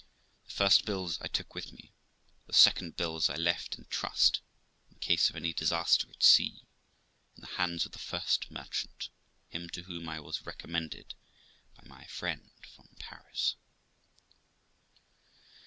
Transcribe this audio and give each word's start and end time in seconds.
The 0.45 0.51
first 0.53 0.83
bills 0.85 1.19
I 1.21 1.27
took 1.27 1.53
with 1.53 1.71
me; 1.71 1.91
the 2.47 2.53
second 2.53 2.97
bills 2.97 3.29
I 3.29 3.35
left 3.35 3.75
in 3.77 3.85
trust 3.85 4.41
(in 4.89 4.97
case 4.97 5.29
of 5.29 5.35
any 5.35 5.53
disaster 5.53 6.09
at 6.09 6.23
sea) 6.23 6.65
in 7.37 7.41
the 7.41 7.45
hands 7.61 7.85
of 7.85 7.91
the 7.91 7.99
first 7.99 8.49
merchant, 8.49 9.09
him 9.49 9.69
to 9.69 9.83
whom 9.83 10.09
I 10.09 10.19
was 10.19 10.43
recommended 10.43 11.13
by 11.77 11.83
my 11.87 12.05
friend 12.07 12.49
from 12.75 12.89
Paris. 12.97 13.57